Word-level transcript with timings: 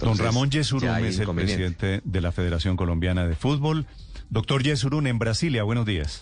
Don 0.00 0.18
Ramón 0.18 0.50
hay 0.52 0.58
es 0.58 1.18
el 1.18 1.34
presidente 1.34 2.00
de 2.04 2.20
la 2.20 2.32
Federación 2.32 2.76
Colombiana 2.76 3.26
de 3.26 3.34
Fútbol. 3.34 3.86
Doctor 4.28 4.62
Yesurún, 4.62 5.06
en 5.06 5.18
Brasilia, 5.18 5.62
buenos 5.62 5.86
días. 5.86 6.20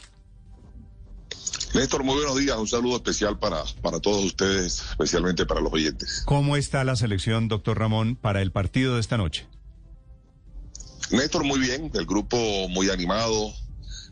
Néstor, 1.74 2.04
muy 2.04 2.14
buenos 2.14 2.36
días. 2.36 2.56
Un 2.56 2.68
saludo 2.68 2.96
especial 2.96 3.38
para, 3.38 3.64
para 3.82 3.98
todos 3.98 4.24
ustedes, 4.24 4.82
especialmente 4.90 5.44
para 5.44 5.60
los 5.60 5.72
oyentes. 5.72 6.22
¿Cómo 6.24 6.56
está 6.56 6.84
la 6.84 6.94
selección, 6.94 7.48
doctor 7.48 7.78
Ramón, 7.78 8.16
para 8.16 8.42
el 8.42 8.52
partido 8.52 8.94
de 8.94 9.00
esta 9.00 9.16
noche? 9.16 9.46
Néstor, 11.10 11.44
muy 11.44 11.58
bien. 11.58 11.90
El 11.94 12.06
grupo 12.06 12.36
muy 12.68 12.90
animado. 12.90 13.52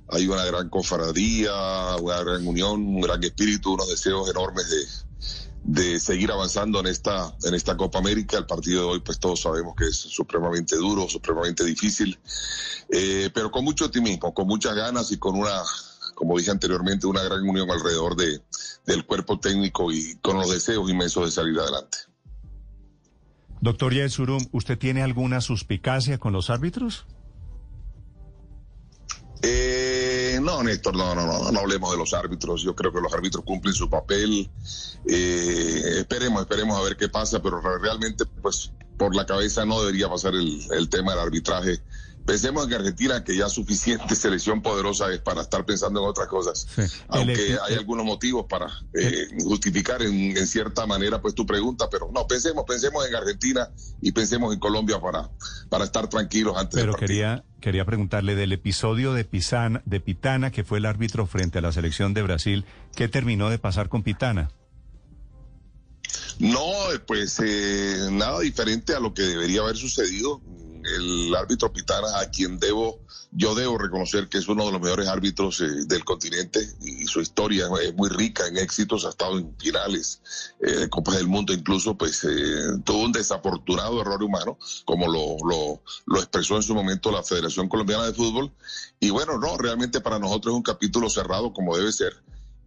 Hay 0.08 0.26
una 0.26 0.44
gran 0.44 0.68
cofradía, 0.68 1.52
una 2.00 2.18
gran 2.22 2.46
unión, 2.46 2.84
un 2.84 3.00
gran 3.00 3.22
espíritu, 3.22 3.74
unos 3.74 3.88
deseos 3.88 4.28
enormes 4.28 4.68
de, 4.68 4.84
de 5.64 6.00
seguir 6.00 6.30
avanzando 6.32 6.80
en 6.80 6.86
esta, 6.86 7.34
en 7.44 7.54
esta 7.54 7.76
Copa 7.76 7.98
América. 7.98 8.38
El 8.38 8.46
partido 8.46 8.82
de 8.82 8.88
hoy, 8.94 9.00
pues 9.00 9.18
todos 9.18 9.40
sabemos 9.40 9.74
que 9.76 9.86
es 9.86 9.96
supremamente 9.96 10.76
duro, 10.76 11.08
supremamente 11.08 11.64
difícil, 11.64 12.18
eh, 12.88 13.30
pero 13.32 13.50
con 13.50 13.64
mucho 13.64 13.86
optimismo, 13.86 14.34
con 14.34 14.46
muchas 14.46 14.74
ganas 14.74 15.12
y 15.12 15.18
con 15.18 15.36
una, 15.36 15.62
como 16.14 16.36
dije 16.38 16.50
anteriormente, 16.50 17.06
una 17.06 17.22
gran 17.22 17.48
unión 17.48 17.70
alrededor 17.70 18.16
de, 18.16 18.40
del 18.86 19.06
cuerpo 19.06 19.38
técnico 19.38 19.92
y 19.92 20.16
con 20.16 20.36
los 20.36 20.50
deseos 20.50 20.90
inmensos 20.90 21.26
de 21.26 21.30
salir 21.30 21.58
adelante. 21.58 21.98
Doctor 23.60 23.94
Yesurún, 23.94 24.48
¿usted 24.50 24.76
tiene 24.76 25.02
alguna 25.02 25.40
suspicacia 25.40 26.18
con 26.18 26.32
los 26.32 26.50
árbitros? 26.50 27.06
Eh, 29.42 29.81
no, 30.62 30.68
Néstor, 30.70 30.96
no, 30.96 31.14
no, 31.14 31.26
no, 31.26 31.50
no 31.52 31.60
hablemos 31.60 31.90
de 31.92 31.98
los 31.98 32.12
árbitros. 32.14 32.62
Yo 32.62 32.74
creo 32.74 32.92
que 32.92 33.00
los 33.00 33.12
árbitros 33.12 33.44
cumplen 33.44 33.74
su 33.74 33.88
papel. 33.90 34.50
Eh, 35.06 35.98
esperemos, 35.98 36.42
esperemos 36.42 36.78
a 36.78 36.82
ver 36.82 36.96
qué 36.96 37.08
pasa, 37.08 37.42
pero 37.42 37.60
re- 37.60 37.78
realmente, 37.78 38.24
pues, 38.26 38.72
por 38.96 39.14
la 39.14 39.26
cabeza 39.26 39.64
no 39.64 39.80
debería 39.80 40.08
pasar 40.08 40.34
el, 40.34 40.60
el 40.72 40.88
tema 40.88 41.12
del 41.12 41.20
arbitraje. 41.20 41.80
Pensemos 42.24 42.62
en 42.64 42.68
que 42.70 42.76
Argentina, 42.76 43.24
que 43.24 43.36
ya 43.36 43.48
suficiente 43.48 44.14
selección 44.14 44.62
poderosa 44.62 45.12
es 45.12 45.18
para 45.20 45.42
estar 45.42 45.64
pensando 45.66 46.00
en 46.00 46.06
otras 46.08 46.28
cosas. 46.28 46.66
Sí. 46.72 46.82
Aunque 47.08 47.52
El- 47.54 47.58
hay 47.66 47.74
algunos 47.74 48.04
motivos 48.06 48.46
para 48.48 48.66
eh, 48.94 49.26
justificar 49.42 50.02
en, 50.02 50.36
en 50.36 50.46
cierta 50.46 50.86
manera 50.86 51.20
pues 51.20 51.34
tu 51.34 51.44
pregunta, 51.44 51.88
pero 51.90 52.10
no, 52.14 52.26
pensemos, 52.28 52.64
pensemos 52.66 53.04
en 53.08 53.16
Argentina 53.16 53.68
y 54.00 54.12
pensemos 54.12 54.54
en 54.54 54.60
Colombia 54.60 55.00
para, 55.00 55.28
para 55.68 55.84
estar 55.84 56.08
tranquilos 56.08 56.56
antes 56.56 56.76
del 56.76 56.82
Pero 56.84 56.92
partido. 56.92 57.06
quería, 57.08 57.44
quería 57.62 57.86
preguntarle 57.86 58.34
del 58.34 58.52
episodio 58.52 59.14
de, 59.14 59.26
de 59.86 60.00
Pitana, 60.00 60.50
que 60.50 60.64
fue 60.64 60.78
el 60.78 60.84
árbitro 60.84 61.26
frente 61.26 61.58
a 61.58 61.62
la 61.62 61.72
selección 61.72 62.12
de 62.12 62.20
Brasil, 62.20 62.66
¿qué 62.94 63.08
terminó 63.08 63.48
de 63.48 63.58
pasar 63.58 63.88
con 63.88 64.02
Pitana? 64.02 64.50
No, 66.38 66.92
eh, 66.92 66.98
pues 67.06 67.40
eh, 67.42 68.08
nada 68.10 68.40
diferente 68.40 68.94
a 68.94 69.00
lo 69.00 69.14
que 69.14 69.22
debería 69.22 69.62
haber 69.62 69.76
sucedido. 69.76 70.42
El 70.84 71.34
árbitro 71.34 71.72
Pitana, 71.72 72.20
a 72.20 72.30
quien 72.30 72.58
debo, 72.58 73.00
yo 73.30 73.54
debo 73.54 73.78
reconocer 73.78 74.28
que 74.28 74.38
es 74.38 74.48
uno 74.48 74.66
de 74.66 74.72
los 74.72 74.80
mejores 74.80 75.08
árbitros 75.08 75.60
eh, 75.60 75.66
del 75.86 76.04
continente 76.04 76.60
y 76.82 77.06
su 77.06 77.20
historia 77.20 77.68
es 77.82 77.94
muy 77.94 78.08
rica 78.08 78.46
en 78.46 78.58
éxitos, 78.58 79.04
ha 79.04 79.10
estado 79.10 79.38
en 79.38 79.56
finales 79.58 80.20
eh, 80.60 80.72
de 80.72 80.90
Copas 80.90 81.16
del 81.16 81.28
Mundo, 81.28 81.52
incluso 81.52 81.96
pues 81.96 82.24
eh, 82.24 82.78
tuvo 82.84 83.04
un 83.04 83.12
desafortunado 83.12 84.00
error 84.00 84.22
humano, 84.22 84.58
como 84.84 85.06
lo, 85.06 85.36
lo, 85.48 85.82
lo 86.06 86.18
expresó 86.18 86.56
en 86.56 86.62
su 86.62 86.74
momento 86.74 87.10
la 87.10 87.22
Federación 87.22 87.68
Colombiana 87.68 88.06
de 88.06 88.14
Fútbol. 88.14 88.52
Y 89.00 89.10
bueno, 89.10 89.38
no, 89.38 89.56
realmente 89.56 90.00
para 90.00 90.18
nosotros 90.18 90.52
es 90.52 90.56
un 90.56 90.62
capítulo 90.62 91.08
cerrado 91.08 91.52
como 91.52 91.76
debe 91.76 91.92
ser 91.92 92.22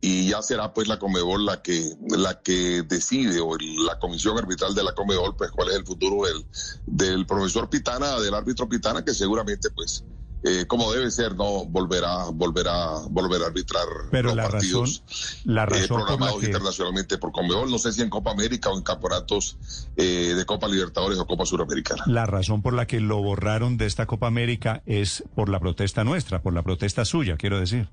y 0.05 0.29
ya 0.29 0.39
será 0.43 0.71
pues 0.71 0.87
la 0.87 0.99
Comebol 0.99 1.47
la 1.47 1.63
que 1.63 1.95
la 2.15 2.39
que 2.39 2.83
decide 2.83 3.39
o 3.39 3.57
la 3.57 3.97
comisión 3.97 4.37
arbitral 4.37 4.75
de 4.75 4.83
la 4.83 4.93
Comebol 4.93 5.35
pues 5.35 5.49
cuál 5.49 5.69
es 5.69 5.77
el 5.77 5.83
futuro 5.83 6.27
del, 6.27 6.45
del 6.85 7.25
profesor 7.25 7.71
Pitana 7.71 8.19
del 8.19 8.35
árbitro 8.35 8.69
Pitana 8.69 9.03
que 9.03 9.15
seguramente 9.15 9.71
pues 9.71 10.03
eh, 10.43 10.65
como 10.67 10.93
debe 10.93 11.09
ser 11.09 11.35
no 11.35 11.65
volverá 11.65 12.25
volverá 12.31 12.99
volver 13.09 13.41
a 13.41 13.47
arbitrar 13.47 13.87
Pero 14.11 14.27
los 14.27 14.35
la 14.35 14.47
partidos 14.47 15.01
razón, 15.07 15.55
la 15.55 15.63
eh, 15.63 15.65
razón 15.65 15.87
por 15.87 15.99
la 15.99 16.05
programados 16.05 16.43
internacionalmente 16.43 17.17
por 17.17 17.31
Comebol 17.31 17.71
no 17.71 17.79
sé 17.79 17.91
si 17.91 18.03
en 18.03 18.11
Copa 18.11 18.29
América 18.29 18.69
o 18.69 18.77
en 18.77 18.83
campeonatos 18.83 19.57
eh, 19.97 20.35
de 20.35 20.45
Copa 20.45 20.67
Libertadores 20.67 21.17
o 21.17 21.25
Copa 21.25 21.47
Suramericana 21.47 22.03
La 22.05 22.27
razón 22.27 22.61
por 22.61 22.75
la 22.75 22.85
que 22.85 22.99
lo 22.99 23.23
borraron 23.23 23.77
de 23.77 23.87
esta 23.87 24.05
Copa 24.05 24.27
América 24.27 24.83
es 24.85 25.23
por 25.33 25.49
la 25.49 25.59
protesta 25.59 26.03
nuestra, 26.03 26.43
por 26.43 26.53
la 26.53 26.61
protesta 26.61 27.05
suya, 27.05 27.37
quiero 27.37 27.59
decir. 27.59 27.89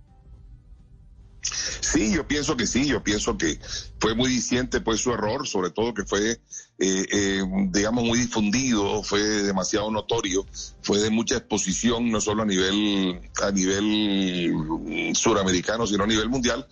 Sí, 1.82 2.14
yo 2.14 2.26
pienso 2.28 2.56
que 2.56 2.64
sí, 2.64 2.86
yo 2.86 3.02
pienso 3.02 3.36
que 3.36 3.58
fue 3.98 4.14
muy 4.14 4.30
diciente 4.30 4.80
pues 4.80 5.00
su 5.00 5.12
error, 5.12 5.48
sobre 5.48 5.70
todo 5.70 5.92
que 5.92 6.04
fue, 6.04 6.30
eh, 6.30 6.38
eh, 6.78 7.42
digamos, 7.70 8.04
muy 8.04 8.20
difundido, 8.20 9.02
fue 9.02 9.20
demasiado 9.20 9.90
notorio, 9.90 10.46
fue 10.80 11.00
de 11.00 11.10
mucha 11.10 11.38
exposición, 11.38 12.08
no 12.08 12.20
solo 12.20 12.44
a 12.44 12.46
nivel, 12.46 13.20
a 13.42 13.50
nivel 13.50 14.54
mm, 14.54 15.14
suramericano, 15.14 15.84
sino 15.84 16.04
a 16.04 16.06
nivel 16.06 16.28
mundial. 16.28 16.68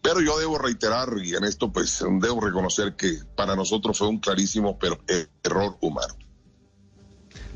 Pero 0.00 0.20
yo 0.20 0.38
debo 0.38 0.58
reiterar, 0.58 1.08
y 1.20 1.34
en 1.34 1.42
esto 1.42 1.72
pues 1.72 1.98
debo 2.20 2.40
reconocer 2.40 2.94
que 2.94 3.18
para 3.34 3.56
nosotros 3.56 3.98
fue 3.98 4.06
un 4.06 4.20
clarísimo 4.20 4.78
pero, 4.78 4.96
eh, 5.08 5.26
error 5.42 5.76
humano. 5.80 6.14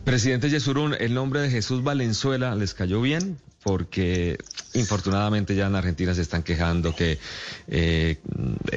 Presidente 0.04 0.50
Yesurún, 0.50 0.94
el 0.98 1.14
nombre 1.14 1.40
de 1.40 1.50
Jesús 1.50 1.84
Valenzuela 1.84 2.56
les 2.56 2.74
cayó 2.74 3.00
bien 3.00 3.38
porque 3.66 4.38
infortunadamente 4.78 5.54
ya 5.54 5.66
en 5.66 5.74
Argentina 5.74 6.14
se 6.14 6.22
están 6.22 6.42
quejando 6.42 6.94
que 6.94 7.18
eh, 7.68 8.18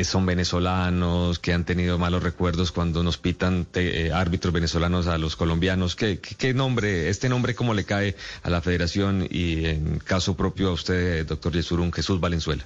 son 0.03 0.25
venezolanos, 0.25 1.39
que 1.39 1.53
han 1.53 1.65
tenido 1.65 1.97
malos 1.97 2.23
recuerdos 2.23 2.71
cuando 2.71 3.03
nos 3.03 3.17
pitan 3.17 3.65
te- 3.65 4.07
eh, 4.07 4.13
árbitros 4.13 4.53
venezolanos 4.53 5.07
a 5.07 5.17
los 5.17 5.35
colombianos. 5.35 5.95
¿Qué, 5.95 6.19
qué, 6.19 6.35
qué 6.35 6.53
nombre, 6.53 7.09
este 7.09 7.29
nombre 7.29 7.55
cómo 7.55 7.73
le 7.73 7.83
cae 7.83 8.15
a 8.43 8.49
la 8.49 8.61
federación 8.61 9.27
y 9.29 9.65
en 9.65 9.99
caso 9.99 10.35
propio 10.35 10.69
a 10.69 10.73
usted, 10.73 11.25
doctor 11.25 11.53
Yesurún, 11.53 11.91
Jesús 11.91 12.19
Valenzuela? 12.19 12.65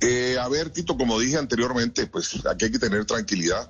Eh, 0.00 0.36
a 0.40 0.48
ver, 0.48 0.70
Tito, 0.70 0.96
como 0.96 1.18
dije 1.18 1.36
anteriormente, 1.38 2.06
pues 2.06 2.46
aquí 2.46 2.66
hay 2.66 2.70
que 2.70 2.78
tener 2.78 3.04
tranquilidad. 3.04 3.68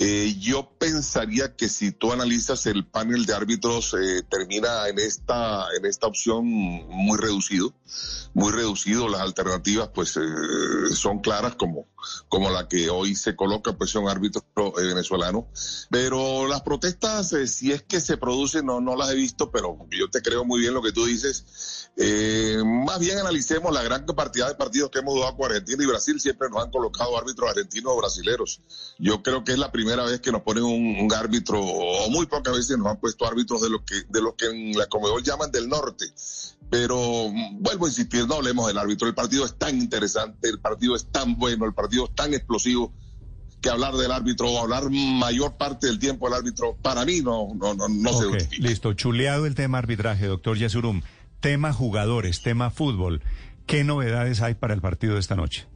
Eh, 0.00 0.36
yo 0.38 0.70
pensaría 0.78 1.56
que 1.56 1.68
si 1.68 1.90
tú 1.90 2.12
analizas 2.12 2.66
el 2.66 2.86
panel 2.86 3.26
de 3.26 3.34
árbitros, 3.34 3.94
eh, 3.94 4.22
termina 4.30 4.88
en 4.88 4.98
esta, 5.00 5.66
en 5.76 5.86
esta 5.86 6.06
opción 6.06 6.46
muy 6.46 7.18
reducido, 7.18 7.74
muy 8.32 8.52
reducido. 8.52 9.08
Las 9.08 9.22
alternativas, 9.22 9.88
pues, 9.92 10.16
eh, 10.16 10.94
son 10.94 11.18
claras 11.18 11.56
como, 11.56 11.86
como 12.28 12.50
la 12.50 12.68
que 12.68 12.90
hoy 12.90 13.14
se 13.14 13.36
coloca, 13.36 13.76
pues, 13.76 13.90
son 13.90 14.08
árbitros 14.08 14.44
eh, 14.56 14.86
venezolanos. 14.86 15.86
Pero 15.90 16.46
las 16.46 16.62
protestas, 16.62 17.32
eh, 17.32 17.46
si 17.46 17.72
es 17.72 17.82
que 17.82 18.00
se 18.00 18.16
producen, 18.16 18.66
no, 18.66 18.80
no 18.80 18.96
las 18.96 19.10
he 19.10 19.14
visto, 19.14 19.50
pero 19.50 19.78
yo 19.90 20.10
te 20.10 20.22
creo 20.22 20.44
muy 20.44 20.60
bien 20.60 20.74
lo 20.74 20.82
que 20.82 20.92
tú 20.92 21.04
dices. 21.04 21.90
Eh, 21.96 22.62
más 22.64 23.00
bien 23.00 23.18
analicemos 23.18 23.72
la 23.72 23.82
gran 23.82 24.06
cantidad 24.06 24.48
de 24.48 24.54
partidos 24.54 24.90
que 24.90 25.00
hemos 25.00 25.14
jugado 25.14 25.36
con 25.36 25.46
Argentina 25.46 25.82
y 25.82 25.86
Brasil. 25.86 26.20
Siempre 26.20 26.48
nos 26.48 26.64
han 26.64 26.70
colocado 26.70 27.18
árbitros 27.18 27.50
argentinos 27.50 27.92
o 27.92 27.96
brasileros. 27.96 28.60
Yo 28.98 29.22
creo 29.22 29.42
que 29.42 29.52
es 29.52 29.58
la 29.58 29.72
primera 29.72 30.04
vez 30.04 30.20
que 30.20 30.30
nos 30.30 30.42
ponen 30.42 30.64
un, 30.64 31.12
árbitro, 31.12 31.60
o 31.60 32.10
muy 32.10 32.26
pocas 32.26 32.54
veces 32.54 32.78
nos 32.78 32.88
han 32.88 33.00
puesto 33.00 33.26
árbitros 33.26 33.62
de 33.62 33.70
lo 33.70 33.84
que, 33.84 34.02
de 34.08 34.20
lo 34.20 34.36
que 34.36 34.46
en 34.46 34.78
la 34.78 34.86
Comebol 34.86 35.22
llaman 35.22 35.50
del 35.50 35.68
norte. 35.68 36.06
Pero 36.70 37.30
mm, 37.30 37.62
vuelvo 37.62 37.86
a 37.86 37.88
insistir, 37.88 38.26
no 38.26 38.34
hablemos 38.36 38.66
del 38.66 38.78
árbitro. 38.78 39.08
El 39.08 39.14
partido 39.14 39.44
es 39.44 39.56
tan 39.58 39.78
interesante, 39.78 40.48
el 40.48 40.60
partido 40.60 40.94
es 40.96 41.06
tan 41.10 41.36
bueno, 41.36 41.64
el 41.66 41.74
partido 41.74 42.04
es 42.06 42.14
tan 42.14 42.34
explosivo 42.34 42.92
que 43.60 43.70
hablar 43.70 43.94
del 43.94 44.12
árbitro 44.12 44.48
o 44.50 44.60
hablar 44.60 44.88
mayor 44.90 45.56
parte 45.56 45.88
del 45.88 45.98
tiempo 45.98 46.26
del 46.28 46.38
árbitro, 46.38 46.76
para 46.80 47.04
mí 47.04 47.20
no, 47.22 47.48
no, 47.56 47.74
no, 47.74 47.88
no 47.88 48.12
se 48.12 48.26
Ok, 48.26 48.34
justifica. 48.34 48.68
listo. 48.68 48.92
Chuleado 48.92 49.46
el 49.46 49.54
tema 49.56 49.78
arbitraje, 49.78 50.26
doctor 50.26 50.56
Yesurum. 50.56 51.02
Tema 51.40 51.72
jugadores, 51.72 52.42
tema 52.42 52.70
fútbol. 52.70 53.20
¿Qué 53.66 53.82
novedades 53.84 54.42
hay 54.42 54.54
para 54.54 54.74
el 54.74 54.80
partido 54.80 55.14
de 55.14 55.20
esta 55.20 55.34
noche? 55.34 55.66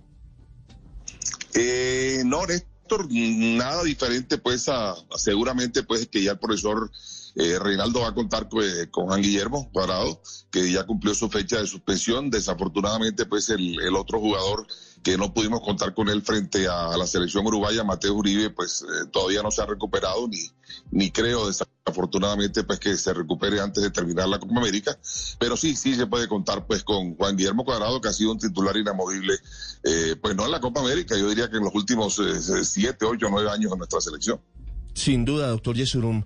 Eh, 1.54 2.22
no, 2.24 2.46
Néstor, 2.46 3.08
nada 3.10 3.82
diferente, 3.82 4.38
pues, 4.38 4.68
a, 4.68 4.92
a 4.92 4.96
seguramente, 5.16 5.82
pues, 5.82 6.06
que 6.06 6.22
ya 6.22 6.32
el 6.32 6.38
profesor 6.38 6.90
eh, 7.34 7.58
Reinaldo 7.58 8.00
va 8.00 8.08
a 8.08 8.14
contar 8.14 8.48
pues, 8.48 8.88
con 8.90 9.06
Juan 9.06 9.22
Guillermo 9.22 9.70
Parado, 9.72 10.20
que 10.50 10.70
ya 10.70 10.84
cumplió 10.84 11.14
su 11.14 11.28
fecha 11.28 11.60
de 11.60 11.66
suspensión. 11.66 12.30
Desafortunadamente, 12.30 13.26
pues, 13.26 13.48
el, 13.50 13.78
otro 13.96 14.20
jugador 14.20 14.66
que 15.02 15.16
no 15.16 15.32
pudimos 15.34 15.60
contar 15.62 15.94
con 15.94 16.08
él 16.08 16.22
frente 16.22 16.68
a, 16.68 16.96
la 16.96 17.06
selección 17.06 17.46
uruguaya, 17.46 17.84
Mateo 17.84 18.14
Uribe, 18.14 18.50
pues 18.50 18.82
eh, 18.82 19.08
todavía 19.10 19.42
no 19.42 19.50
se 19.50 19.62
ha 19.62 19.66
recuperado 19.66 20.28
ni, 20.28 20.38
ni 20.90 21.10
creo 21.10 21.48
desafortunadamente 21.48 22.62
pues 22.62 22.78
que 22.78 22.96
se 22.96 23.12
recupere 23.12 23.60
antes 23.60 23.82
de 23.82 23.90
terminar 23.90 24.28
la 24.28 24.38
Copa 24.38 24.58
América, 24.58 24.96
pero 25.38 25.56
sí, 25.56 25.74
sí 25.74 25.94
se 25.94 26.06
puede 26.06 26.28
contar 26.28 26.66
pues 26.66 26.84
con 26.84 27.16
Juan 27.16 27.36
Guillermo 27.36 27.64
Cuadrado, 27.64 28.00
que 28.00 28.08
ha 28.08 28.12
sido 28.12 28.32
un 28.32 28.38
titular 28.38 28.76
inamovible, 28.76 29.34
eh, 29.82 30.16
pues 30.20 30.36
no 30.36 30.44
en 30.44 30.52
la 30.52 30.60
Copa 30.60 30.80
América, 30.80 31.16
yo 31.18 31.28
diría 31.28 31.50
que 31.50 31.56
en 31.56 31.64
los 31.64 31.74
últimos 31.74 32.18
eh, 32.20 32.64
siete, 32.64 33.04
ocho, 33.04 33.26
nueve 33.30 33.50
años 33.50 33.72
en 33.72 33.78
nuestra 33.78 34.00
selección. 34.00 34.40
Sin 34.94 35.24
duda, 35.24 35.48
doctor 35.48 35.74
Yesurum. 35.74 36.24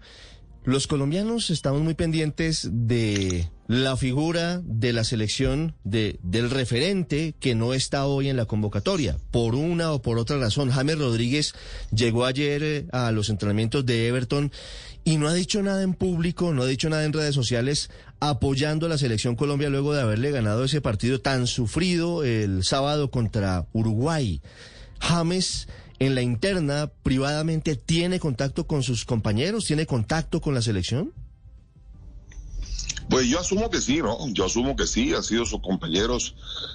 Los 0.66 0.88
colombianos 0.88 1.50
estamos 1.50 1.80
muy 1.82 1.94
pendientes 1.94 2.68
de 2.72 3.48
la 3.68 3.96
figura 3.96 4.60
de 4.64 4.92
la 4.92 5.04
selección 5.04 5.76
de, 5.84 6.18
del 6.24 6.50
referente 6.50 7.36
que 7.38 7.54
no 7.54 7.72
está 7.72 8.04
hoy 8.06 8.28
en 8.28 8.36
la 8.36 8.46
convocatoria. 8.46 9.16
Por 9.30 9.54
una 9.54 9.92
o 9.92 10.02
por 10.02 10.18
otra 10.18 10.38
razón, 10.38 10.72
James 10.72 10.98
Rodríguez 10.98 11.54
llegó 11.92 12.24
ayer 12.24 12.64
eh, 12.64 12.86
a 12.90 13.12
los 13.12 13.28
entrenamientos 13.28 13.86
de 13.86 14.08
Everton 14.08 14.50
y 15.04 15.18
no 15.18 15.28
ha 15.28 15.34
dicho 15.34 15.62
nada 15.62 15.84
en 15.84 15.94
público, 15.94 16.52
no 16.52 16.64
ha 16.64 16.66
dicho 16.66 16.90
nada 16.90 17.04
en 17.04 17.12
redes 17.12 17.36
sociales 17.36 17.88
apoyando 18.18 18.86
a 18.86 18.88
la 18.88 18.98
selección 18.98 19.36
Colombia 19.36 19.70
luego 19.70 19.94
de 19.94 20.02
haberle 20.02 20.32
ganado 20.32 20.64
ese 20.64 20.80
partido 20.80 21.20
tan 21.20 21.46
sufrido 21.46 22.24
el 22.24 22.64
sábado 22.64 23.12
contra 23.12 23.68
Uruguay. 23.72 24.42
James 24.98 25.68
en 25.98 26.14
la 26.14 26.22
interna, 26.22 26.90
privadamente, 27.02 27.76
tiene 27.76 28.20
contacto 28.20 28.66
con 28.66 28.82
sus 28.82 29.04
compañeros, 29.04 29.64
tiene 29.64 29.86
contacto 29.86 30.40
con 30.40 30.54
la 30.54 30.62
selección? 30.62 31.12
Pues 33.08 33.28
yo 33.28 33.38
asumo 33.38 33.70
que 33.70 33.80
sí, 33.80 33.98
¿no? 33.98 34.18
Yo 34.32 34.46
asumo 34.46 34.74
que 34.74 34.86
sí, 34.86 35.14
han 35.14 35.22
sido 35.22 35.46
sus 35.46 35.60
compañeros 35.60 36.34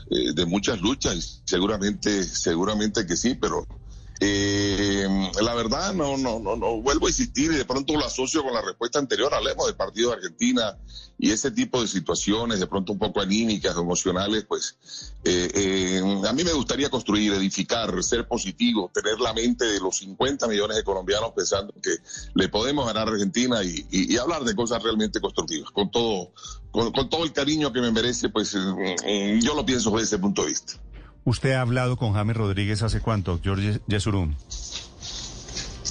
eh, 0.09 0.33
de 0.33 0.45
muchas 0.45 0.81
luchas 0.81 1.41
seguramente, 1.45 2.23
seguramente 2.23 3.05
que 3.05 3.17
sí, 3.17 3.35
pero 3.35 3.67
eh, 4.23 5.07
la 5.41 5.55
verdad, 5.55 5.95
no, 5.95 6.15
no, 6.15 6.39
no, 6.39 6.55
no, 6.55 6.79
vuelvo 6.79 7.07
a 7.07 7.09
insistir 7.09 7.51
y 7.51 7.55
de 7.55 7.65
pronto 7.65 7.93
lo 7.93 8.05
asocio 8.05 8.43
con 8.43 8.53
la 8.53 8.61
respuesta 8.61 8.99
anterior. 8.99 9.33
Hablemos 9.33 9.65
del 9.65 9.75
partido 9.75 10.11
de 10.11 10.17
Argentina 10.17 10.77
y 11.17 11.31
ese 11.31 11.49
tipo 11.49 11.81
de 11.81 11.87
situaciones, 11.87 12.59
de 12.59 12.67
pronto 12.67 12.93
un 12.93 12.99
poco 12.99 13.19
anímicas, 13.19 13.75
emocionales, 13.75 14.45
pues 14.47 14.77
eh, 15.23 15.49
eh, 15.55 16.01
a 16.31 16.33
mí 16.33 16.45
me 16.45 16.53
gustaría 16.53 16.89
construir, 16.89 17.33
edificar, 17.33 18.01
ser 18.01 18.25
positivo, 18.25 18.89
tener 18.93 19.19
la 19.19 19.33
mente 19.33 19.65
de 19.65 19.81
los 19.81 19.97
50 19.97 20.47
millones 20.47 20.77
de 20.77 20.83
colombianos 20.85 21.33
pensando 21.35 21.73
que 21.83 21.97
le 22.33 22.47
podemos 22.47 22.85
ganar 22.85 23.09
a 23.09 23.11
Argentina 23.11 23.57
y, 23.61 24.15
hablar 24.15 24.43
de 24.45 24.55
cosas 24.55 24.81
realmente 24.81 25.19
constructivas, 25.19 25.71
con 25.71 25.91
todo, 25.91 26.31
con, 26.71 26.93
con, 26.93 27.09
todo 27.09 27.25
el 27.25 27.33
cariño 27.33 27.73
que 27.73 27.81
me 27.81 27.91
merece, 27.91 28.29
pues 28.29 28.55
eh, 28.55 29.39
yo 29.41 29.55
lo 29.55 29.65
pienso 29.65 29.91
desde 29.91 30.03
ese 30.03 30.19
punto 30.19 30.43
de 30.43 30.49
vista. 30.49 30.73
¿Usted 31.25 31.51
ha 31.51 31.61
hablado 31.61 31.97
con 31.97 32.13
James 32.13 32.37
Rodríguez 32.37 32.81
hace 32.81 33.01
cuánto, 33.01 33.39
George 33.43 33.81
Yesurum? 33.87 34.33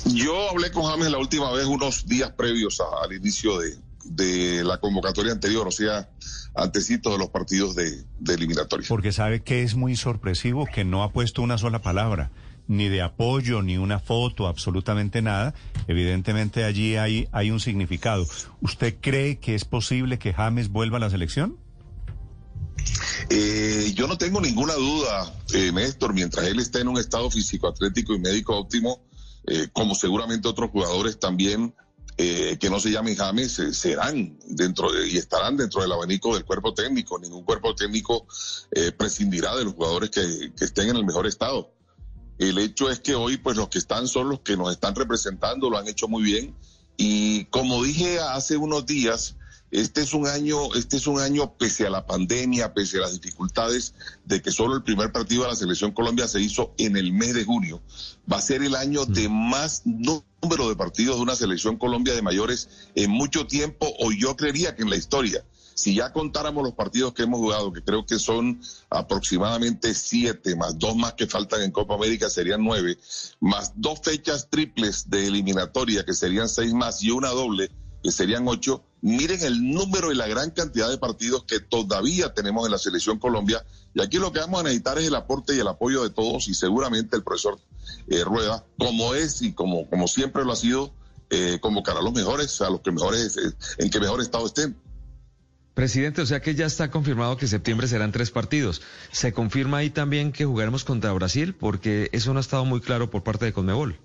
Yo 0.07 0.51
hablé 0.51 0.73
con 0.73 0.85
James 0.85 1.11
la 1.11 1.19
última 1.19 1.53
vez 1.53 1.67
unos 1.67 2.07
días 2.07 2.31
previos 2.31 2.81
al 3.03 3.13
inicio 3.13 3.59
de, 3.59 3.77
la 4.05 4.79
convocatoria 4.79 5.32
anterior, 5.32 5.67
o 5.69 5.70
sea, 5.70 6.11
antecito 6.55 7.11
de 7.11 7.19
los 7.19 7.31
partidos 7.31 7.75
de, 7.75 8.05
de 8.19 8.35
eliminatoria. 8.35 8.87
Porque 8.88 9.12
sabe 9.12 9.43
que 9.43 9.62
es 9.62 9.75
muy 9.75 9.97
sorpresivo 9.97 10.67
que 10.67 10.85
no 10.85 11.02
ha 11.02 11.12
puesto 11.12 11.43
una 11.43 11.58
sola 11.58 11.82
palabra, 11.82 12.31
ni 12.67 12.88
de 12.88 13.02
apoyo, 13.02 13.62
ni 13.62 13.79
una 13.79 13.99
foto, 13.99 14.47
absolutamente 14.47 15.23
nada. 15.23 15.55
Evidentemente 15.88 16.64
allí 16.64 16.97
hay, 16.97 17.29
hay 17.32 17.50
un 17.50 17.58
significado. 17.58 18.26
¿Usted 18.61 18.97
cree 19.00 19.38
que 19.38 19.55
es 19.55 19.64
posible 19.64 20.19
que 20.19 20.32
James 20.32 20.69
vuelva 20.69 20.99
a 20.99 21.00
la 21.00 21.11
selección? 21.11 21.58
Eh, 23.29 23.93
yo 23.94 24.06
no 24.06 24.17
tengo 24.17 24.41
ninguna 24.41 24.75
duda, 24.75 25.35
eh, 25.53 25.70
Néstor, 25.73 26.14
mientras 26.14 26.46
él 26.46 26.61
esté 26.61 26.81
en 26.81 26.88
un 26.88 26.99
estado 26.99 27.31
físico, 27.31 27.69
atlético 27.69 28.14
y 28.14 28.20
médico 28.20 28.56
óptimo, 28.56 29.03
eh, 29.46 29.69
como 29.73 29.94
seguramente 29.94 30.49
otros 30.49 30.70
jugadores 30.70 31.19
también 31.19 31.75
que 32.17 32.69
no 32.71 32.79
se 32.81 32.91
llamen 32.91 33.17
James, 33.17 33.61
serán 33.73 34.39
dentro 34.47 34.89
y 35.05 35.17
estarán 35.17 35.57
dentro 35.57 35.83
del 35.83 35.93
abanico 35.93 36.35
del 36.35 36.45
cuerpo 36.45 36.75
técnico. 36.75 37.19
Ningún 37.19 37.45
cuerpo 37.45 37.75
técnico 37.75 38.27
prescindirá 38.97 39.57
de 39.57 39.65
los 39.65 39.75
jugadores 39.75 40.11
que, 40.11 40.53
que 40.57 40.65
estén 40.65 40.91
en 40.91 40.97
el 40.97 41.05
mejor 41.05 41.27
estado. 41.27 41.73
El 42.39 42.59
hecho 42.59 42.91
es 42.91 43.01
que 43.01 43.15
hoy, 43.15 43.37
pues 43.37 43.57
los 43.57 43.69
que 43.69 43.79
están 43.79 44.09
son 44.09 44.31
los 44.31 44.41
que 44.41 44.57
nos 44.57 44.73
están 44.73 44.95
representando, 44.95 45.69
lo 45.69 45.77
han 45.79 45.89
hecho 45.89 46.09
muy 46.09 46.23
bien. 46.23 46.57
Y 46.97 47.45
como 47.47 47.83
dije 47.83 48.19
hace 48.19 48.56
unos 48.56 48.85
días, 48.87 49.37
este 49.70 50.02
es 50.02 50.14
un 50.14 50.26
año, 50.26 50.75
este 50.75 50.96
es 50.96 51.06
un 51.06 51.20
año 51.20 51.55
pese 51.56 51.87
a 51.87 51.90
la 51.90 52.06
pandemia, 52.06 52.75
pese 52.75 52.99
a 52.99 53.02
las 53.02 53.20
dificultades 53.20 53.94
de 54.25 54.43
que 54.43 54.50
solo 54.50 54.75
el 54.75 54.82
primer 54.82 55.12
partido 55.12 55.44
de 55.44 55.50
la 55.50 55.56
selección 55.56 55.93
Colombia 55.93 56.26
se 56.26 56.40
hizo 56.40 56.75
en 56.78 56.96
el 56.96 57.12
mes 57.12 57.34
de 57.34 57.44
junio. 57.44 57.81
Va 58.31 58.38
a 58.38 58.43
ser 58.43 58.62
el 58.62 58.75
año 58.75 59.06
de 59.06 59.28
mm. 59.28 59.50
más 59.50 59.82
número 59.84 60.69
de 60.69 60.76
partidos 60.76 61.17
de 61.17 61.22
una 61.22 61.37
selección 61.37 61.76
Colombia 61.76 62.14
de 62.14 62.22
mayores 62.22 62.69
en 62.94 63.11
mucho 63.11 63.46
tiempo, 63.46 63.87
o 64.00 64.11
yo 64.11 64.37
creería 64.37 64.75
que 64.75 64.82
en 64.82 64.90
la 64.90 64.96
historia. 64.96 65.44
Si 65.75 65.94
ya 65.94 66.12
contáramos 66.12 66.62
los 66.62 66.75
partidos 66.75 67.14
que 67.14 67.22
hemos 67.22 67.40
jugado, 67.40 67.72
que 67.72 67.82
creo 67.82 68.05
que 68.05 68.19
son 68.19 68.61
aproximadamente 68.90 69.94
siete, 69.94 70.55
más 70.55 70.78
dos 70.78 70.94
más 70.94 71.14
que 71.14 71.26
faltan 71.26 71.62
en 71.62 71.70
Copa 71.70 71.94
América, 71.94 72.28
serían 72.28 72.62
nueve, 72.62 72.99
más 73.40 73.72
dos 73.76 74.00
fechas 74.02 74.49
triples 74.50 75.08
de 75.08 75.28
eliminatoria, 75.28 76.05
que 76.05 76.12
serían 76.12 76.49
seis 76.50 76.75
más, 76.75 77.02
y 77.02 77.11
una 77.11 77.31
doble, 77.31 77.70
que 78.02 78.11
serían 78.11 78.47
ocho, 78.49 78.82
miren 79.02 79.43
el 79.43 79.73
número 79.73 80.12
y 80.12 80.14
la 80.14 80.26
gran 80.26 80.50
cantidad 80.50 80.88
de 80.88 80.99
partidos 80.99 81.44
que 81.44 81.61
todavía 81.61 82.32
tenemos 82.32 82.67
en 82.67 82.73
la 82.73 82.79
selección 82.79 83.19
Colombia. 83.19 83.64
Y 83.94 84.02
aquí 84.02 84.19
lo 84.19 84.32
que 84.32 84.41
vamos 84.41 84.61
a 84.61 84.62
necesitar 84.64 84.99
es 84.99 85.06
el 85.06 85.14
aporte 85.14 85.55
y 85.55 85.58
el 85.58 85.69
apoyo 85.69 86.02
de 86.02 86.11
todos 86.11 86.49
y 86.49 86.55
seguramente 86.55 87.17
el 87.17 87.23
profesor 87.23 87.58
eh, 88.08 88.25
Rueda, 88.25 88.64
como 88.79 89.14
es 89.14 89.43
y 89.43 89.52
como, 89.52 89.88
como 89.88 90.06
siempre 90.08 90.44
lo 90.44 90.52
ha 90.52 90.56
sido, 90.56 90.93
eh, 91.31 91.58
convocar 91.61 91.97
a 91.97 92.02
los 92.02 92.12
mejores, 92.12 92.61
a 92.61 92.70
los 92.70 92.81
que 92.81 92.91
mejores, 92.91 93.37
eh, 93.37 93.52
en 93.79 93.91
que 93.91 94.00
mejor 94.00 94.20
estado 94.20 94.46
estén. 94.46 94.76
Presidente, 95.75 96.20
o 96.20 96.26
sea 96.26 96.43
que 96.43 96.55
ya 96.55 96.67
está 96.67 96.91
confirmado 96.91 97.37
que 97.37 97.46
septiembre 97.46 97.88
serán 97.88 98.12
tres 98.12 98.31
partidos. 98.31 98.82
¿Se 99.12 99.32
confirma 99.32 99.79
ahí 99.79 99.91
también 99.91 100.32
que 100.32 100.44
jugaremos 100.44 100.85
contra 100.85 101.12
Brasil? 101.12 101.55
Porque 101.55 102.11
eso 102.12 102.32
no 102.32 102.38
ha 102.38 102.43
estado 102.43 102.64
muy 102.64 102.81
claro 102.81 103.11
por 103.11 103.23
parte 103.23 103.44
de 103.44 103.53
Conmebol. 103.53 103.99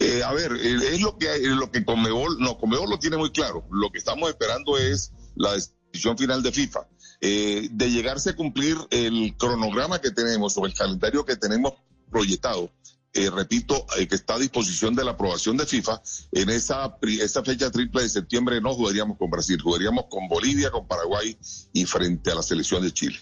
Eh, 0.00 0.22
a 0.24 0.32
ver, 0.32 0.52
eh, 0.52 0.94
es 0.94 1.02
lo 1.02 1.18
que 1.18 1.26
lo 1.40 1.70
que 1.70 1.84
Conmebol, 1.84 2.38
no, 2.40 2.56
Conmebol 2.56 2.88
lo 2.88 2.98
tiene 2.98 3.18
muy 3.18 3.30
claro. 3.30 3.66
Lo 3.70 3.90
que 3.92 3.98
estamos 3.98 4.30
esperando 4.30 4.78
es 4.78 5.12
la 5.36 5.52
decisión 5.52 6.16
final 6.16 6.42
de 6.42 6.50
FIFA. 6.50 6.88
Eh, 7.20 7.68
de 7.70 7.90
llegarse 7.90 8.30
a 8.30 8.36
cumplir 8.36 8.78
el 8.90 9.36
cronograma 9.36 10.00
que 10.00 10.10
tenemos 10.10 10.56
o 10.56 10.64
el 10.64 10.72
calendario 10.72 11.26
que 11.26 11.36
tenemos 11.36 11.74
proyectado, 12.10 12.72
repito, 13.12 13.86
que 14.08 14.14
está 14.14 14.36
a 14.36 14.38
disposición 14.38 14.94
de 14.94 15.04
la 15.04 15.10
aprobación 15.10 15.56
de 15.58 15.66
FIFA, 15.66 16.00
en 16.32 16.48
esa, 16.48 16.96
esa 17.02 17.44
fecha 17.44 17.70
triple 17.70 18.02
de 18.02 18.08
septiembre 18.08 18.60
no 18.60 18.72
jugaríamos 18.72 19.18
con 19.18 19.30
Brasil, 19.30 19.60
jugaríamos 19.60 20.06
con 20.08 20.28
Bolivia, 20.28 20.70
con 20.70 20.88
Paraguay 20.88 21.36
y 21.72 21.84
frente 21.84 22.30
a 22.30 22.36
la 22.36 22.42
selección 22.42 22.82
de 22.82 22.92
Chile 22.92 23.20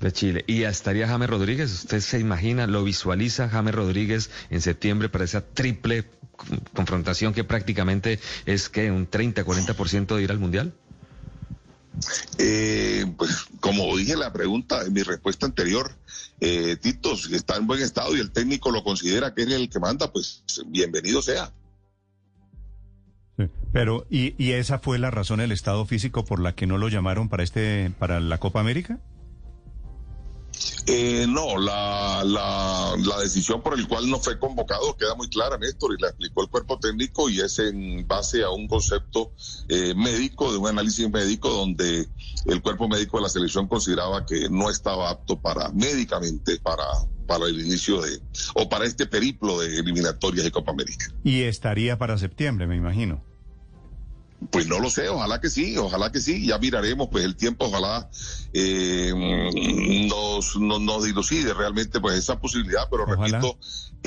de 0.00 0.12
Chile. 0.12 0.44
¿Y 0.46 0.62
estaría 0.62 1.06
James 1.06 1.28
Rodríguez? 1.28 1.72
¿Usted 1.72 2.00
se 2.00 2.18
imagina, 2.18 2.66
lo 2.66 2.82
visualiza 2.82 3.48
James 3.48 3.74
Rodríguez 3.74 4.30
en 4.48 4.60
septiembre 4.62 5.08
para 5.08 5.24
esa 5.24 5.42
triple 5.42 6.04
confrontación 6.74 7.34
que 7.34 7.44
prácticamente 7.44 8.20
es 8.46 8.68
que 8.68 8.90
un 8.90 9.08
30-40% 9.08 10.16
de 10.16 10.22
ir 10.22 10.30
al 10.30 10.38
Mundial? 10.38 10.74
Eh, 12.38 13.04
pues 13.16 13.46
como 13.60 13.96
dije 13.96 14.12
en 14.12 14.20
la 14.20 14.32
pregunta, 14.32 14.82
en 14.84 14.92
mi 14.92 15.02
respuesta 15.02 15.46
anterior, 15.46 15.92
eh, 16.40 16.76
Tito, 16.80 17.16
si 17.16 17.34
está 17.34 17.56
en 17.56 17.66
buen 17.66 17.82
estado 17.82 18.16
y 18.16 18.20
el 18.20 18.30
técnico 18.30 18.70
lo 18.70 18.82
considera 18.82 19.34
que 19.34 19.42
es 19.42 19.48
el 19.48 19.68
que 19.68 19.80
manda, 19.80 20.12
pues 20.12 20.42
bienvenido 20.66 21.20
sea. 21.20 21.52
pero, 23.72 24.06
¿y, 24.10 24.34
¿y 24.42 24.52
esa 24.52 24.78
fue 24.78 24.98
la 24.98 25.10
razón, 25.10 25.40
el 25.40 25.52
estado 25.52 25.84
físico 25.86 26.24
por 26.24 26.40
la 26.40 26.54
que 26.54 26.66
no 26.66 26.78
lo 26.78 26.88
llamaron 26.88 27.28
para 27.28 27.42
este, 27.42 27.92
para 27.98 28.20
la 28.20 28.38
Copa 28.38 28.60
América? 28.60 28.98
Eh, 30.86 31.26
no, 31.28 31.58
la, 31.58 32.22
la, 32.24 33.20
decisión 33.20 33.62
por 33.62 33.78
el 33.78 33.86
cual 33.86 34.08
no 34.08 34.18
fue 34.18 34.38
convocado 34.38 34.96
queda 34.96 35.14
muy 35.14 35.28
clara, 35.28 35.58
Néstor, 35.58 35.94
y 35.96 36.02
la 36.02 36.08
explicó 36.08 36.42
el 36.42 36.48
cuerpo 36.48 36.78
técnico 36.78 37.28
y 37.28 37.40
es 37.40 37.58
en 37.58 38.06
base 38.06 38.42
a 38.42 38.50
un 38.50 38.66
concepto 38.66 39.32
eh, 39.68 39.94
médico, 39.94 40.50
de 40.50 40.58
un 40.58 40.68
análisis 40.68 41.10
médico, 41.10 41.50
donde 41.50 42.08
el 42.46 42.62
cuerpo 42.62 42.88
médico 42.88 43.18
de 43.18 43.24
la 43.24 43.28
selección 43.28 43.68
consideraba 43.68 44.24
que 44.24 44.48
no 44.48 44.70
estaba 44.70 45.10
apto 45.10 45.40
para 45.40 45.68
médicamente 45.70 46.58
para, 46.60 46.84
para 47.26 47.46
el 47.46 47.60
inicio 47.60 48.00
de, 48.00 48.20
o 48.54 48.68
para 48.68 48.86
este 48.86 49.06
periplo 49.06 49.60
de 49.60 49.78
eliminatorias 49.78 50.44
de 50.44 50.50
Copa 50.50 50.72
América. 50.72 51.06
Y 51.22 51.42
estaría 51.42 51.98
para 51.98 52.18
septiembre, 52.18 52.66
me 52.66 52.76
imagino. 52.76 53.29
Pues 54.48 54.66
no 54.66 54.80
lo 54.80 54.88
sé, 54.88 55.08
ojalá 55.10 55.38
que 55.38 55.50
sí, 55.50 55.76
ojalá 55.76 56.10
que 56.10 56.20
sí, 56.20 56.46
ya 56.46 56.58
miraremos, 56.58 57.08
pues 57.10 57.24
el 57.24 57.36
tiempo 57.36 57.66
ojalá 57.66 58.08
eh, 58.54 59.12
nos, 60.08 60.56
nos, 60.56 61.04
dilucide 61.04 61.52
realmente 61.52 62.00
pues 62.00 62.16
esa 62.16 62.40
posibilidad, 62.40 62.88
pero 62.90 63.04
repito, 63.04 63.58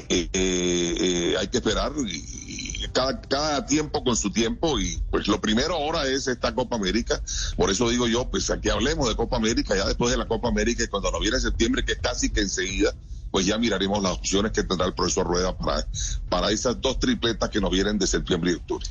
eh, 0.09 0.29
eh, 0.33 1.35
hay 1.39 1.47
que 1.49 1.57
esperar 1.57 1.93
y, 2.07 2.73
cada, 2.91 3.21
cada 3.21 3.65
tiempo 3.65 4.03
con 4.03 4.15
su 4.15 4.31
tiempo 4.31 4.79
y 4.79 5.01
pues 5.11 5.27
lo 5.27 5.39
primero 5.39 5.75
ahora 5.75 6.07
es 6.07 6.27
esta 6.27 6.53
Copa 6.53 6.75
América. 6.75 7.21
Por 7.55 7.69
eso 7.69 7.89
digo 7.89 8.07
yo, 8.07 8.29
pues 8.29 8.49
aquí 8.49 8.69
hablemos 8.69 9.07
de 9.07 9.15
Copa 9.15 9.37
América 9.37 9.75
ya 9.75 9.85
después 9.85 10.11
de 10.11 10.17
la 10.17 10.27
Copa 10.27 10.49
América 10.49 10.83
y 10.83 10.87
cuando 10.87 11.11
nos 11.11 11.21
viene 11.21 11.39
septiembre, 11.39 11.85
que 11.85 11.95
casi 11.95 12.29
que 12.29 12.41
enseguida, 12.41 12.93
pues 13.31 13.45
ya 13.45 13.57
miraremos 13.57 14.01
las 14.01 14.13
opciones 14.13 14.51
que 14.51 14.63
tendrá 14.63 14.87
el 14.87 14.93
profesor 14.93 15.25
Rueda 15.25 15.57
para, 15.57 15.87
para 16.29 16.51
esas 16.51 16.81
dos 16.81 16.99
tripletas 16.99 17.49
que 17.49 17.61
nos 17.61 17.71
vienen 17.71 17.97
de 17.97 18.07
septiembre 18.07 18.51
y 18.51 18.55
octubre. 18.55 18.85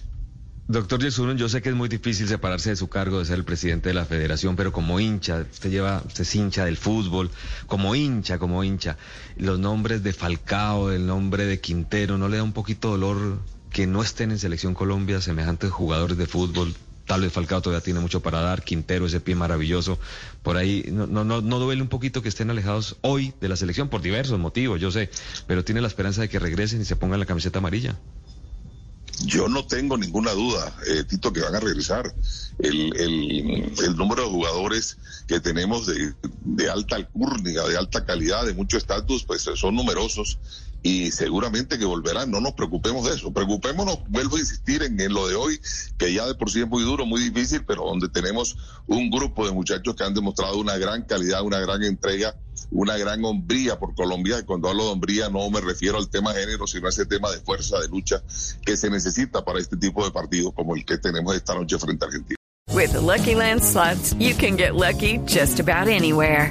Doctor 0.68 1.02
Yesurun, 1.02 1.36
yo 1.36 1.48
sé 1.48 1.60
que 1.60 1.70
es 1.70 1.74
muy 1.74 1.88
difícil 1.88 2.28
separarse 2.28 2.70
de 2.70 2.76
su 2.76 2.88
cargo 2.88 3.18
de 3.18 3.24
ser 3.24 3.36
el 3.36 3.44
presidente 3.44 3.88
de 3.88 3.94
la 3.94 4.04
federación, 4.04 4.54
pero 4.54 4.72
como 4.72 5.00
hincha, 5.00 5.44
usted 5.50 5.70
lleva, 5.70 6.02
usted 6.06 6.22
es 6.22 6.34
hincha 6.36 6.64
del 6.64 6.76
fútbol, 6.76 7.30
como 7.66 7.96
hincha, 7.96 8.38
como 8.38 8.62
hincha, 8.62 8.96
los 9.36 9.58
nombres 9.58 10.04
de 10.04 10.12
Falcao, 10.12 10.92
el 10.92 11.04
nombre 11.04 11.46
de 11.46 11.60
Quintero, 11.60 12.16
¿no 12.16 12.28
le 12.28 12.36
da 12.36 12.44
un 12.44 12.52
poquito 12.52 12.90
dolor 12.90 13.40
que 13.70 13.88
no 13.88 14.02
estén 14.02 14.30
en 14.30 14.38
Selección 14.38 14.72
Colombia 14.72 15.20
semejantes 15.20 15.72
jugadores 15.72 16.16
de 16.16 16.26
fútbol? 16.26 16.72
Tal 17.06 17.22
vez 17.22 17.32
Falcao 17.32 17.60
todavía 17.60 17.82
tiene 17.82 17.98
mucho 17.98 18.20
para 18.20 18.40
dar, 18.40 18.62
Quintero, 18.62 19.06
ese 19.06 19.18
pie 19.18 19.34
maravilloso. 19.34 19.98
Por 20.44 20.56
ahí, 20.56 20.88
no, 20.92 21.08
no, 21.08 21.24
no, 21.24 21.40
no 21.40 21.58
duele 21.58 21.82
un 21.82 21.88
poquito 21.88 22.22
que 22.22 22.28
estén 22.28 22.50
alejados 22.50 22.96
hoy 23.00 23.34
de 23.40 23.48
la 23.48 23.56
selección 23.56 23.88
por 23.88 24.00
diversos 24.00 24.38
motivos, 24.38 24.80
yo 24.80 24.92
sé, 24.92 25.10
pero 25.48 25.64
tiene 25.64 25.80
la 25.80 25.88
esperanza 25.88 26.20
de 26.20 26.28
que 26.28 26.38
regresen 26.38 26.80
y 26.80 26.84
se 26.84 26.94
pongan 26.94 27.18
la 27.18 27.26
camiseta 27.26 27.58
amarilla. 27.58 27.98
Yo 29.24 29.48
no 29.48 29.64
tengo 29.66 29.96
ninguna 29.96 30.32
duda, 30.32 30.74
eh, 30.88 31.04
Tito, 31.04 31.32
que 31.32 31.40
van 31.40 31.54
a 31.54 31.60
regresar. 31.60 32.14
El, 32.58 32.94
el, 32.96 33.72
el, 33.82 33.96
número 33.96 34.22
de 34.22 34.28
jugadores 34.28 34.98
que 35.26 35.40
tenemos 35.40 35.86
de, 35.86 36.14
de 36.44 36.70
alta 36.70 36.96
alcurnia, 36.96 37.62
de 37.62 37.76
alta 37.76 38.04
calidad, 38.04 38.44
de 38.44 38.54
mucho 38.54 38.76
estatus, 38.76 39.24
pues 39.24 39.42
son 39.54 39.74
numerosos 39.74 40.38
y 40.82 41.10
seguramente 41.10 41.78
que 41.78 41.84
volverán. 41.84 42.30
No 42.30 42.40
nos 42.40 42.52
preocupemos 42.52 43.04
de 43.04 43.14
eso. 43.14 43.32
Preocupémonos, 43.32 44.00
vuelvo 44.08 44.36
a 44.36 44.40
insistir 44.40 44.82
en, 44.82 44.98
en, 45.00 45.12
lo 45.12 45.28
de 45.28 45.34
hoy, 45.34 45.60
que 45.96 46.12
ya 46.12 46.26
de 46.26 46.34
por 46.34 46.50
sí 46.50 46.60
es 46.60 46.68
muy 46.68 46.82
duro, 46.82 47.06
muy 47.06 47.20
difícil, 47.20 47.64
pero 47.64 47.84
donde 47.84 48.08
tenemos 48.08 48.56
un 48.86 49.10
grupo 49.10 49.46
de 49.46 49.52
muchachos 49.52 49.94
que 49.94 50.04
han 50.04 50.14
demostrado 50.14 50.58
una 50.58 50.76
gran 50.76 51.02
calidad, 51.02 51.42
una 51.42 51.60
gran 51.60 51.82
entrega, 51.82 52.34
una 52.70 52.96
gran 52.96 53.24
hombría 53.24 53.78
por 53.78 53.94
Colombia. 53.94 54.40
Y 54.40 54.44
cuando 54.44 54.68
hablo 54.68 54.84
de 54.84 54.90
hombría 54.90 55.28
no 55.28 55.48
me 55.50 55.60
refiero 55.60 55.98
al 55.98 56.08
tema 56.08 56.32
género, 56.32 56.66
sino 56.66 56.86
a 56.86 56.90
ese 56.90 57.06
tema 57.06 57.30
de 57.30 57.38
fuerza, 57.40 57.78
de 57.78 57.88
lucha 57.88 58.22
que 58.64 58.76
se 58.76 58.90
necesita 58.90 59.44
para 59.44 59.60
este 59.60 59.76
tipo 59.76 60.04
de 60.04 60.10
partidos 60.10 60.52
como 60.54 60.74
el 60.74 60.84
que 60.84 60.98
tenemos 60.98 61.34
esta 61.34 61.54
noche 61.54 61.78
frente 61.78 62.04
a 62.04 62.08
Argentina. 62.08 62.36
With 62.72 62.92
the 62.92 63.00
Lucky 63.00 63.34
Land 63.34 63.62
slots, 63.62 64.14
you 64.14 64.34
can 64.34 64.56
get 64.56 64.74
lucky 64.74 65.18
just 65.26 65.60
about 65.60 65.88
anywhere. 65.88 66.50